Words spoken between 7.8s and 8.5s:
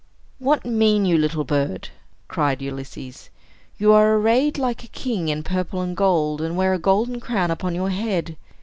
head.